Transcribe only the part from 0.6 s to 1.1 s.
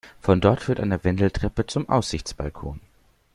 führt eine